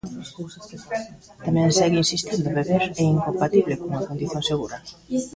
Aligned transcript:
Tamén 1.45 1.69
segue 1.77 2.01
insistindo: 2.03 2.47
beber 2.57 2.83
é 3.01 3.03
incompatible 3.15 3.77
cunha 3.79 4.05
condución 4.07 4.41
segura. 4.51 4.77